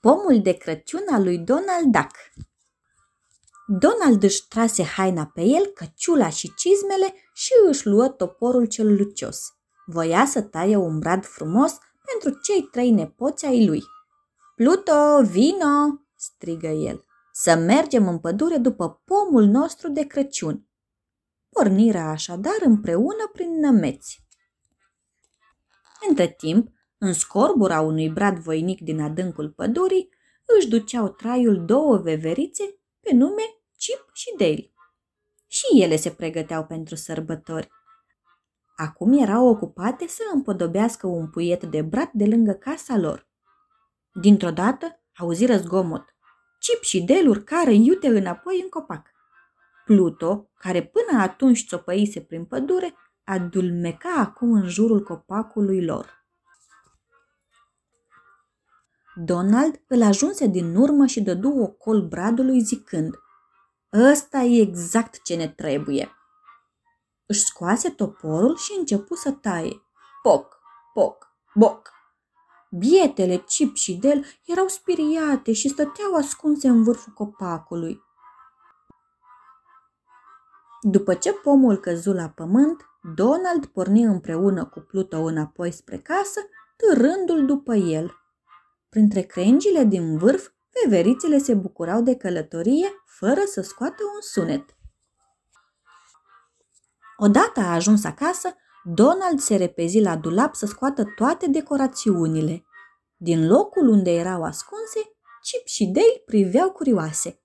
Pomul 0.00 0.40
de 0.42 0.52
Crăciun 0.52 1.02
al 1.10 1.22
lui 1.22 1.38
Donald 1.38 1.84
Duck 1.84 2.16
Donald 3.66 4.22
își 4.22 4.48
trase 4.48 4.84
haina 4.84 5.26
pe 5.26 5.42
el, 5.42 5.66
căciula 5.66 6.28
și 6.28 6.54
cizmele 6.54 7.14
și 7.34 7.52
își 7.66 7.86
luă 7.86 8.08
toporul 8.08 8.64
cel 8.64 8.96
lucios. 8.96 9.40
Voia 9.86 10.26
să 10.26 10.42
taie 10.42 10.76
un 10.76 10.98
brad 10.98 11.24
frumos 11.24 11.78
pentru 12.04 12.40
cei 12.40 12.62
trei 12.62 12.90
nepoți 12.90 13.46
ai 13.46 13.66
lui. 13.66 13.82
Pluto, 14.56 15.22
vino!" 15.22 16.04
strigă 16.16 16.66
el. 16.66 17.04
Să 17.32 17.54
mergem 17.54 18.08
în 18.08 18.18
pădure 18.18 18.56
după 18.56 19.02
pomul 19.04 19.44
nostru 19.44 19.88
de 19.88 20.06
Crăciun. 20.06 20.66
Pornirea 21.50 22.08
așadar 22.08 22.56
împreună 22.60 23.30
prin 23.32 23.60
nămeți. 23.60 24.24
Între 26.08 26.28
timp, 26.28 26.68
în 27.02 27.12
scorbura 27.12 27.80
unui 27.80 28.08
brad 28.08 28.38
voinic 28.38 28.80
din 28.80 29.00
adâncul 29.00 29.50
pădurii, 29.50 30.08
își 30.58 30.68
duceau 30.68 31.08
traiul 31.08 31.64
două 31.64 31.96
veverițe 31.96 32.78
pe 33.00 33.14
nume 33.14 33.42
Chip 33.78 34.10
și 34.12 34.34
Dale. 34.38 34.72
Și 35.46 35.82
ele 35.82 35.96
se 35.96 36.10
pregăteau 36.10 36.64
pentru 36.64 36.94
sărbători. 36.94 37.68
Acum 38.76 39.18
erau 39.18 39.46
ocupate 39.46 40.06
să 40.06 40.22
împodobească 40.34 41.06
un 41.06 41.30
puiet 41.30 41.64
de 41.64 41.82
brad 41.82 42.10
de 42.12 42.26
lângă 42.26 42.52
casa 42.52 42.96
lor. 42.96 43.28
Dintr-o 44.12 44.50
dată 44.50 45.00
auziră 45.16 45.56
zgomot. 45.56 46.04
Chip 46.58 46.82
și 46.82 47.02
Dale 47.02 47.28
urcară 47.28 47.70
iute 47.70 48.08
înapoi 48.08 48.60
în 48.62 48.68
copac. 48.68 49.06
Pluto, 49.84 50.50
care 50.54 50.82
până 50.82 51.22
atunci 51.22 51.66
țopăise 51.66 52.20
prin 52.20 52.44
pădure, 52.44 52.94
adulmeca 53.24 54.14
acum 54.18 54.52
în 54.52 54.68
jurul 54.68 55.02
copacului 55.02 55.84
lor. 55.84 56.19
Donald 59.14 59.82
îl 59.86 60.02
ajunse 60.02 60.46
din 60.46 60.76
urmă 60.76 61.06
și 61.06 61.20
dădu 61.20 61.60
o 61.62 61.66
col 61.66 62.00
bradului 62.00 62.60
zicând 62.60 63.14
Ăsta 63.92 64.38
e 64.38 64.60
exact 64.60 65.22
ce 65.22 65.36
ne 65.36 65.48
trebuie. 65.48 66.10
Își 67.26 67.44
scoase 67.44 67.90
toporul 67.90 68.56
și 68.56 68.74
începu 68.78 69.14
să 69.14 69.30
taie. 69.30 69.82
Poc, 70.22 70.58
poc, 70.92 71.26
boc. 71.54 71.90
Bietele 72.70 73.36
Chip 73.36 73.76
și 73.76 73.94
Del 73.94 74.24
erau 74.44 74.68
spiriate 74.68 75.52
și 75.52 75.68
stăteau 75.68 76.14
ascunse 76.14 76.68
în 76.68 76.82
vârful 76.82 77.12
copacului. 77.12 78.02
După 80.80 81.14
ce 81.14 81.32
pomul 81.32 81.76
căzu 81.76 82.12
la 82.12 82.28
pământ, 82.28 82.84
Donald 83.14 83.66
porni 83.66 84.02
împreună 84.02 84.64
cu 84.64 84.80
Pluto 84.80 85.18
înapoi 85.18 85.70
spre 85.72 85.98
casă, 85.98 86.40
târându-l 86.76 87.46
după 87.46 87.74
el. 87.74 88.19
Printre 88.90 89.20
crengile 89.20 89.84
din 89.84 90.18
vârf, 90.18 90.48
veverițele 90.82 91.38
se 91.38 91.54
bucurau 91.54 92.02
de 92.02 92.16
călătorie 92.16 92.92
fără 93.06 93.40
să 93.46 93.60
scoată 93.60 94.02
un 94.14 94.20
sunet. 94.20 94.76
Odată 97.16 97.60
a 97.60 97.72
ajuns 97.72 98.04
acasă, 98.04 98.54
Donald 98.84 99.38
se 99.38 99.56
repezi 99.56 100.00
la 100.00 100.16
dulap 100.16 100.54
să 100.54 100.66
scoată 100.66 101.04
toate 101.16 101.46
decorațiunile. 101.46 102.64
Din 103.16 103.46
locul 103.46 103.88
unde 103.88 104.10
erau 104.10 104.42
ascunse, 104.42 105.00
Chip 105.42 105.66
și 105.66 105.86
Dale 105.86 106.22
priveau 106.26 106.70
curioase. 106.70 107.40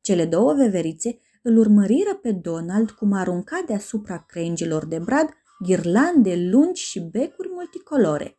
Cele 0.00 0.26
două 0.26 0.54
veverițe 0.54 1.18
îl 1.42 1.58
urmăriră 1.58 2.14
pe 2.14 2.32
Donald 2.32 2.90
cum 2.90 3.12
arunca 3.12 3.62
deasupra 3.66 4.18
crengilor 4.18 4.86
de 4.86 4.98
brad 4.98 5.28
ghirlande 5.58 6.36
lungi 6.36 6.82
și 6.82 7.00
becuri 7.00 7.48
multicolore. 7.52 8.38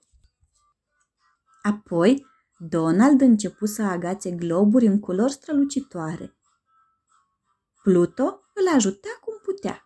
Apoi, 1.66 2.26
Donald 2.58 3.22
începu 3.22 3.66
să 3.66 3.84
agațe 3.84 4.32
globuri 4.32 4.86
în 4.86 5.00
culori 5.00 5.32
strălucitoare. 5.32 6.36
Pluto 7.84 8.42
îl 8.54 8.74
ajuta 8.76 9.08
cum 9.22 9.34
putea. 9.44 9.86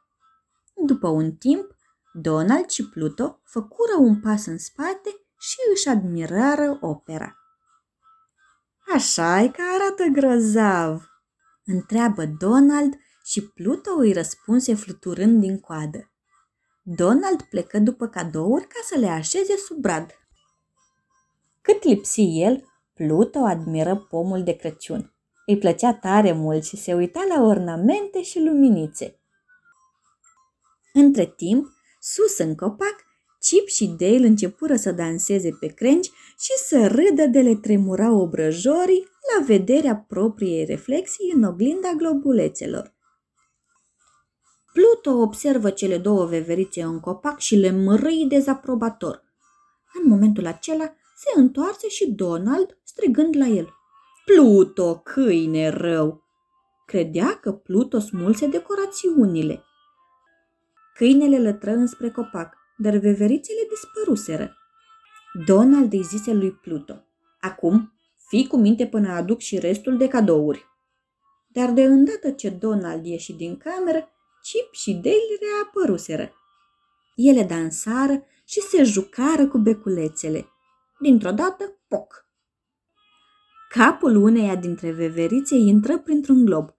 După 0.85 1.07
un 1.07 1.31
timp, 1.31 1.75
Donald 2.13 2.69
și 2.69 2.89
Pluto 2.89 3.41
făcură 3.43 3.95
un 3.97 4.19
pas 4.19 4.45
în 4.45 4.57
spate 4.57 5.09
și 5.37 5.57
își 5.73 5.87
admirară 5.89 6.77
opera. 6.81 7.35
așa 8.93 9.39
e 9.39 9.47
că 9.47 9.61
arată 9.73 10.03
grozav, 10.03 11.09
întreabă 11.65 12.25
Donald 12.25 12.93
și 13.23 13.41
Pluto 13.41 13.91
îi 13.97 14.13
răspunse 14.13 14.75
fluturând 14.75 15.41
din 15.41 15.59
coadă. 15.59 16.11
Donald 16.81 17.41
plecă 17.41 17.79
după 17.79 18.07
cadouri 18.07 18.67
ca 18.67 18.79
să 18.83 18.99
le 18.99 19.07
așeze 19.07 19.55
sub 19.57 19.77
brad. 19.77 20.18
Cât 21.71 21.83
lipsi 21.83 22.21
el, 22.21 22.63
Pluto 22.93 23.39
admiră 23.39 23.95
pomul 24.09 24.43
de 24.43 24.55
Crăciun. 24.55 25.13
Îi 25.45 25.57
plăcea 25.57 25.93
tare 25.93 26.31
mult 26.31 26.63
și 26.63 26.77
se 26.77 26.93
uita 26.93 27.25
la 27.35 27.43
ornamente 27.43 28.21
și 28.21 28.39
luminițe. 28.39 29.19
Între 30.93 31.25
timp, 31.25 31.67
sus 31.99 32.37
în 32.37 32.55
copac, 32.55 32.95
Chip 33.39 33.67
și 33.67 33.87
Dale 33.87 34.27
începură 34.27 34.75
să 34.75 34.91
danseze 34.91 35.57
pe 35.59 35.67
crengi 35.67 36.09
și 36.39 36.51
să 36.65 36.87
râdă 36.87 37.25
de 37.25 37.39
le 37.39 37.55
tremura 37.55 38.11
obrăjorii 38.11 39.07
la 39.37 39.45
vederea 39.45 40.05
propriei 40.07 40.65
reflexii 40.65 41.31
în 41.35 41.43
oglinda 41.43 41.91
globulețelor. 41.97 42.93
Pluto 44.73 45.11
observă 45.21 45.69
cele 45.69 45.97
două 45.97 46.25
veverițe 46.25 46.81
în 46.81 46.99
copac 46.99 47.39
și 47.39 47.55
le 47.55 47.71
mărâi 47.71 48.25
dezaprobator. 48.29 49.23
În 49.93 50.09
momentul 50.09 50.45
acela, 50.45 50.93
se 51.19 51.39
întoarse 51.39 51.87
și 51.87 52.11
Donald, 52.11 52.77
strigând 52.83 53.35
la 53.35 53.45
el. 53.45 53.73
Pluto, 54.25 54.99
câine 54.99 55.69
rău! 55.69 56.23
Credea 56.85 57.39
că 57.41 57.51
Pluto 57.51 57.99
smulse 57.99 58.47
decorațiunile. 58.47 59.63
Câinele 60.95 61.39
lătră 61.39 61.71
înspre 61.71 62.11
copac, 62.11 62.57
dar 62.77 62.97
veverițele 62.97 63.59
dispăruseră. 63.69 64.57
Donald 65.45 65.93
îi 65.93 66.03
zise 66.03 66.33
lui 66.33 66.51
Pluto. 66.51 67.03
Acum, 67.39 67.93
fii 68.27 68.47
cu 68.47 68.57
minte 68.57 68.87
până 68.87 69.11
aduc 69.11 69.39
și 69.39 69.59
restul 69.59 69.97
de 69.97 70.07
cadouri. 70.07 70.65
Dar 71.47 71.71
de 71.71 71.83
îndată 71.83 72.31
ce 72.31 72.49
Donald 72.49 73.05
ieși 73.05 73.33
din 73.33 73.57
cameră, 73.57 74.09
Chip 74.41 74.73
și 74.73 74.93
Dale 74.93 75.37
reapăruseră. 75.41 76.31
Ele 77.15 77.43
dansară 77.43 78.23
și 78.45 78.59
se 78.59 78.83
jucară 78.83 79.47
cu 79.47 79.57
beculețele. 79.57 80.47
Dintr-o 80.99 81.31
dată, 81.31 81.79
poc! 81.87 82.27
Capul 83.69 84.15
uneia 84.15 84.55
dintre 84.55 84.91
veverițe 84.91 85.55
intră 85.55 85.97
printr-un 85.97 86.45
glob. 86.45 86.69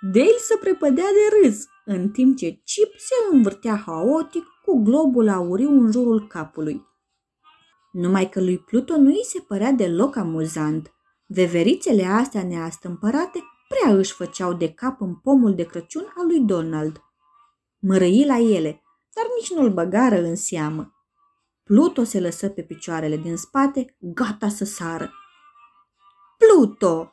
Dale 0.00 0.36
se 0.38 0.56
prepădea 0.60 1.04
de 1.04 1.48
râs, 1.48 1.64
în 1.84 2.10
timp 2.10 2.36
ce 2.36 2.46
Chip 2.46 2.92
se 2.96 3.14
învârtea 3.32 3.76
haotic 3.76 4.44
cu 4.64 4.82
globul 4.82 5.28
auriu 5.28 5.70
în 5.70 5.90
jurul 5.90 6.26
capului. 6.26 6.86
Numai 7.92 8.28
că 8.28 8.40
lui 8.40 8.58
Pluto 8.58 8.96
nu 8.96 9.08
îi 9.08 9.24
se 9.24 9.40
părea 9.40 9.72
deloc 9.72 10.16
amuzant. 10.16 10.92
Veverițele 11.26 12.04
astea 12.04 12.42
neastâmpărate 12.42 13.42
prea 13.68 13.96
își 13.96 14.12
făceau 14.12 14.54
de 14.54 14.72
cap 14.72 15.00
în 15.00 15.14
pomul 15.14 15.54
de 15.54 15.64
Crăciun 15.64 16.12
al 16.16 16.26
lui 16.26 16.40
Donald. 16.40 17.02
Mărăi 17.78 18.24
la 18.26 18.38
ele, 18.38 18.82
dar 19.14 19.24
nici 19.38 19.50
nu-l 19.50 19.72
băgară 19.72 20.20
în 20.20 20.36
seamă. 20.36 20.97
Pluto 21.68 22.04
se 22.04 22.20
lăsă 22.20 22.48
pe 22.48 22.62
picioarele 22.62 23.16
din 23.16 23.36
spate, 23.36 23.96
gata 23.98 24.48
să 24.48 24.64
sară. 24.64 25.12
Pluto! 26.38 27.12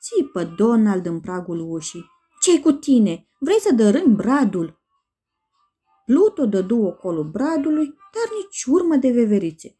țipă 0.00 0.44
Donald 0.44 1.06
în 1.06 1.20
pragul 1.20 1.70
ușii. 1.70 2.10
Ce-i 2.40 2.60
cu 2.60 2.72
tine? 2.72 3.28
Vrei 3.38 3.60
să 3.60 3.72
dărâmi 3.72 4.14
bradul? 4.14 4.80
Pluto 6.04 6.46
dădu 6.46 6.82
ocolul 6.84 7.24
bradului, 7.24 7.86
dar 7.86 8.36
nici 8.42 8.64
urmă 8.64 8.96
de 8.96 9.10
veverițe. 9.10 9.76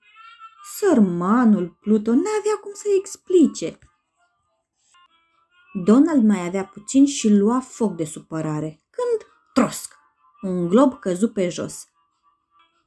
Sărmanul 0.79 1.77
Pluto 1.81 2.11
n-avea 2.11 2.56
cum 2.61 2.73
să 2.75 2.88
explice. 2.99 3.79
Donald 5.85 6.25
mai 6.25 6.47
avea 6.47 6.65
puțin 6.65 7.06
și 7.06 7.29
lua 7.29 7.61
foc 7.61 7.97
de 7.97 8.05
supărare, 8.05 8.81
când, 8.91 9.31
trosc, 9.53 9.94
un 10.43 10.69
glob 10.69 10.99
căzu 10.99 11.29
pe 11.29 11.49
jos. 11.49 11.87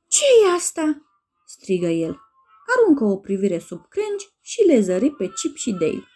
ce 0.08 0.24
e 0.46 0.56
asta?" 0.56 1.00
Strigă 1.60 1.88
el. 1.88 2.20
Aruncă 2.76 3.04
o 3.04 3.18
privire 3.18 3.60
sub 3.60 3.88
crengi 3.88 4.30
și 4.42 4.62
le 4.68 4.80
zări 4.80 5.10
pe 5.12 5.28
Chip 5.28 5.56
și 5.56 5.72
Dale. 5.72 6.08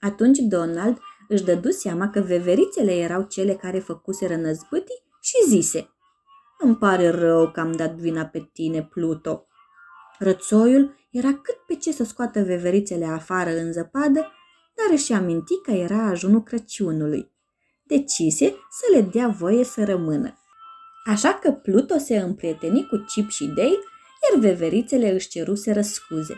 Atunci 0.00 0.38
Donald 0.38 0.98
își 1.28 1.44
dădu 1.44 1.70
seama 1.70 2.08
că 2.08 2.20
veverițele 2.20 2.92
erau 2.92 3.22
cele 3.22 3.54
care 3.54 3.78
făcuseră 3.78 4.36
năzbâtii 4.36 5.02
și 5.20 5.48
zise 5.48 5.90
Îmi 6.58 6.76
pare 6.76 7.08
rău 7.08 7.50
că 7.50 7.60
am 7.60 7.72
dat 7.72 7.94
vina 7.94 8.24
pe 8.24 8.50
tine, 8.52 8.82
Pluto. 8.82 9.46
Rățoiul 10.18 10.94
era 11.10 11.34
cât 11.34 11.56
pe 11.66 11.74
ce 11.74 11.92
să 11.92 12.04
scoată 12.04 12.42
veverițele 12.42 13.06
afară 13.06 13.50
în 13.50 13.72
zăpadă, 13.72 14.32
dar 14.74 14.90
își 14.90 15.12
aminti 15.12 15.60
că 15.60 15.70
era 15.70 16.06
ajunul 16.06 16.42
Crăciunului. 16.42 17.32
Decise 17.82 18.54
să 18.70 18.92
le 18.92 19.00
dea 19.00 19.28
voie 19.28 19.64
să 19.64 19.84
rămână. 19.84 20.41
Așa 21.04 21.34
că 21.34 21.52
Pluto 21.52 21.98
se 21.98 22.18
împrieteni 22.18 22.86
cu 22.86 22.96
Chip 22.96 23.30
și 23.30 23.46
Dale, 23.46 23.78
iar 24.30 24.40
veverițele 24.40 25.10
își 25.10 25.28
ceruseră 25.28 25.82
scuze. 25.82 26.34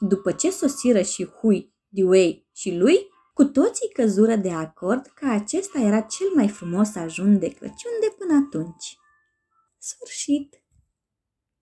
După 0.00 0.32
ce 0.32 0.50
sosiră 0.50 1.02
și 1.02 1.24
Hui, 1.24 1.74
Diwei 1.88 2.48
și 2.54 2.76
lui, 2.76 3.08
cu 3.34 3.44
toții 3.44 3.92
căzură 3.92 4.36
de 4.36 4.50
acord 4.50 5.06
că 5.06 5.26
acesta 5.26 5.78
era 5.80 6.00
cel 6.00 6.26
mai 6.34 6.48
frumos 6.48 6.94
ajun 6.94 7.38
de 7.38 7.48
Crăciun 7.48 7.92
de 8.00 8.14
până 8.18 8.44
atunci. 8.46 8.98
Sfârșit! 9.78 10.63